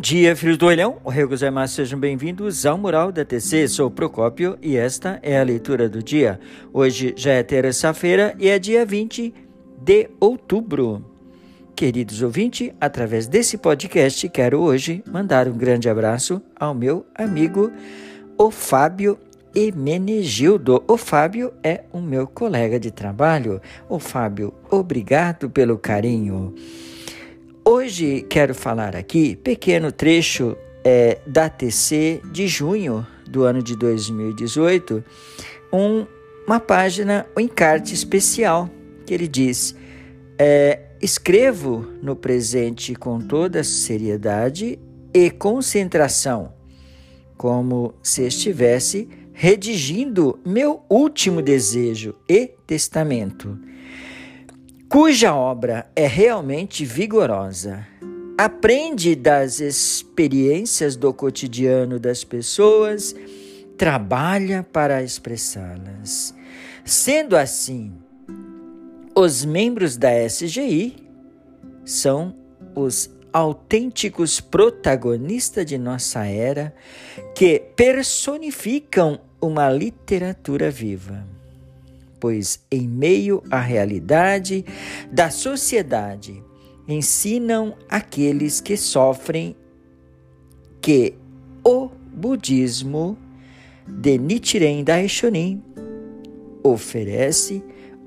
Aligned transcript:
dia, 0.00 0.34
filhos 0.34 0.56
do 0.56 0.64
olhão. 0.64 0.96
O 1.04 1.10
rei 1.10 1.26
gozaimasu, 1.26 1.74
sejam 1.74 2.00
bem-vindos 2.00 2.64
ao 2.64 2.78
Mural 2.78 3.12
da 3.12 3.22
TC. 3.22 3.68
Sou 3.68 3.90
Procópio 3.90 4.56
e 4.62 4.74
esta 4.74 5.20
é 5.22 5.38
a 5.38 5.42
leitura 5.42 5.90
do 5.90 6.02
dia. 6.02 6.40
Hoje 6.72 7.12
já 7.16 7.32
é 7.32 7.42
terça-feira 7.42 8.34
e 8.38 8.48
é 8.48 8.58
dia 8.58 8.86
20 8.86 9.34
de 9.78 10.08
outubro. 10.18 11.04
Queridos 11.76 12.22
ouvintes, 12.22 12.72
através 12.80 13.26
desse 13.26 13.58
podcast, 13.58 14.26
quero 14.30 14.60
hoje 14.60 15.04
mandar 15.06 15.46
um 15.46 15.56
grande 15.56 15.88
abraço 15.88 16.40
ao 16.58 16.74
meu 16.74 17.04
amigo, 17.14 17.70
o 18.38 18.50
Fábio 18.50 19.18
Emenegildo. 19.54 20.82
O 20.88 20.96
Fábio 20.96 21.52
é 21.62 21.84
o 21.92 22.00
meu 22.00 22.26
colega 22.26 22.80
de 22.80 22.90
trabalho. 22.90 23.60
O 23.86 23.98
Fábio, 23.98 24.54
obrigado 24.70 25.50
pelo 25.50 25.76
carinho. 25.76 26.54
Hoje 27.72 28.22
quero 28.22 28.52
falar 28.52 28.96
aqui, 28.96 29.36
pequeno 29.36 29.92
trecho 29.92 30.56
é, 30.82 31.20
da 31.24 31.48
TC 31.48 32.20
de 32.32 32.48
junho 32.48 33.06
do 33.28 33.44
ano 33.44 33.62
de 33.62 33.76
2018, 33.76 35.04
um, 35.72 36.04
uma 36.44 36.58
página, 36.58 37.28
um 37.36 37.40
encarte 37.40 37.94
especial, 37.94 38.68
que 39.06 39.14
ele 39.14 39.28
diz: 39.28 39.76
é, 40.36 40.80
escrevo 41.00 41.86
no 42.02 42.16
presente 42.16 42.96
com 42.96 43.20
toda 43.20 43.62
seriedade 43.62 44.76
e 45.14 45.30
concentração, 45.30 46.52
como 47.36 47.94
se 48.02 48.26
estivesse 48.26 49.08
redigindo 49.32 50.40
meu 50.44 50.82
último 50.90 51.40
desejo 51.40 52.16
e 52.28 52.50
testamento 52.66 53.56
cuja 54.90 55.32
obra 55.32 55.88
é 55.94 56.08
realmente 56.08 56.84
vigorosa. 56.84 57.86
Aprende 58.36 59.14
das 59.14 59.60
experiências 59.60 60.96
do 60.96 61.14
cotidiano 61.14 62.00
das 62.00 62.24
pessoas, 62.24 63.14
trabalha 63.78 64.66
para 64.72 65.00
expressá-las. 65.00 66.34
Sendo 66.84 67.36
assim, 67.36 67.92
os 69.14 69.44
membros 69.44 69.96
da 69.96 70.10
SGI 70.26 70.96
são 71.84 72.34
os 72.74 73.08
autênticos 73.32 74.40
protagonistas 74.40 75.64
de 75.66 75.78
nossa 75.78 76.26
era 76.26 76.74
que 77.36 77.60
personificam 77.76 79.20
uma 79.40 79.70
literatura 79.70 80.68
viva 80.68 81.24
pois, 82.20 82.60
em 82.70 82.86
meio 82.86 83.42
à 83.50 83.58
realidade 83.58 84.64
da 85.10 85.30
sociedade, 85.30 86.44
ensinam 86.86 87.74
aqueles 87.88 88.60
que 88.60 88.76
sofrem 88.76 89.56
que 90.80 91.14
o 91.64 91.88
budismo 92.12 93.16
de 93.86 94.18
Nichiren 94.18 94.84
Daishonin 94.84 95.62
oferece 96.62 97.64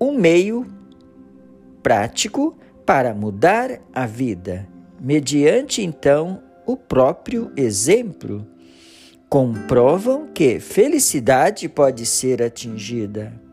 um 0.00 0.16
meio 0.16 0.66
prático 1.82 2.56
para 2.84 3.12
mudar 3.14 3.80
a 3.92 4.06
vida, 4.06 4.68
mediante 5.00 5.82
então 5.82 6.42
o 6.64 6.76
próprio 6.76 7.50
exemplo. 7.56 8.46
Comprovam 9.28 10.28
que 10.32 10.60
felicidade 10.60 11.68
pode 11.68 12.06
ser 12.06 12.42
atingida 12.42 13.45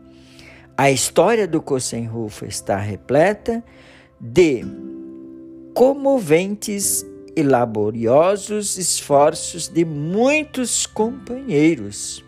a 0.76 0.90
história 0.90 1.46
do 1.46 1.62
Kosenrufo 1.62 2.44
está 2.44 2.76
repleta 2.76 3.62
de 4.20 4.64
comoventes 5.72 7.06
e 7.36 7.42
laboriosos 7.42 8.76
esforços 8.76 9.68
de 9.68 9.84
muitos 9.84 10.86
companheiros. 10.86 12.24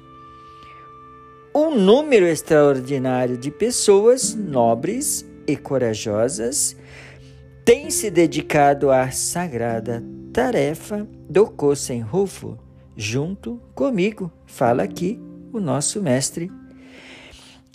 Um 1.54 1.74
número 1.74 2.26
extraordinário 2.26 3.36
de 3.36 3.50
pessoas 3.50 4.34
nobres 4.34 5.26
e 5.46 5.56
corajosas 5.56 6.76
tem 7.64 7.90
se 7.90 8.10
dedicado 8.10 8.90
à 8.90 9.10
sagrada 9.10 10.04
tarefa 10.32 11.08
do 11.28 11.46
Kosenrufo, 11.46 12.58
junto 12.96 13.60
comigo, 13.74 14.30
fala 14.44 14.82
aqui 14.82 15.20
o 15.52 15.58
nosso 15.58 16.00
mestre 16.00 16.50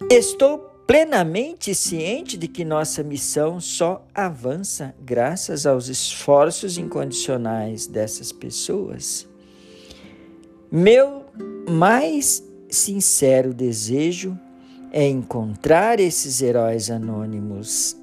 Estou 0.10 0.72
plenamente 0.88 1.74
ciente 1.74 2.38
de 2.38 2.48
que 2.48 2.66
nossa 2.66 3.02
missão 3.02 3.60
só 3.62 4.06
avança 4.14 4.94
graças 5.00 5.66
aos 5.66 5.88
esforços 5.88 6.78
incondicionais 6.78 7.88
dessas 7.88 8.32
pessoas. 8.32 9.28
Meu 10.72 11.26
mais 11.70 12.44
sincero 12.70 13.54
desejo 13.54 14.38
é 14.92 15.08
encontrar 15.08 16.00
esses 16.00 16.42
heróis 16.42 16.92
anônimos, 16.92 17.96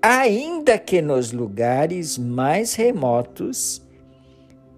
ainda 0.00 0.78
que 0.78 1.02
nos 1.02 1.32
lugares 1.32 2.16
mais 2.16 2.74
remotos, 2.74 3.82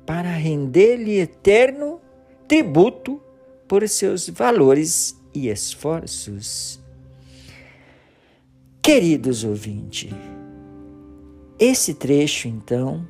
para 0.07 0.31
render-lhe 0.31 1.19
eterno 1.19 2.01
tributo 2.49 3.21
por 3.69 3.87
seus 3.89 4.29
valores 4.29 5.20
e 5.35 5.49
esforços. 5.49 6.81
Queridos 8.83 9.45
ouvintes, 9.45 10.11
esse 11.59 11.95
trecho 11.95 12.49
então 12.49 13.07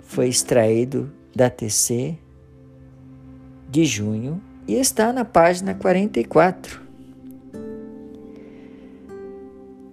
foi 0.00 0.28
extraído 0.28 1.12
da 1.34 1.48
TC 1.48 2.18
de 3.70 3.84
junho 3.84 4.42
e 4.66 4.74
está 4.74 5.12
na 5.12 5.24
página 5.24 5.74
44. 5.74 6.82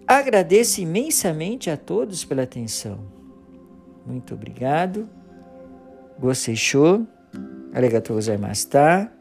Agradeço 0.08 0.82
imensamente 0.82 1.70
a 1.70 1.78
todos 1.78 2.26
pela 2.26 2.44
atenção. 2.44 3.00
Muito 4.06 4.34
obrigado. 4.34 5.08
Gostei, 6.20 6.56
Arigatou 7.74 8.18
gozaimashita 8.18 9.21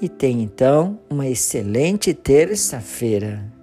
e 0.00 0.08
tenha 0.08 0.42
então 0.42 0.98
uma 1.10 1.26
excelente 1.26 2.12
terça-feira. 2.12 3.55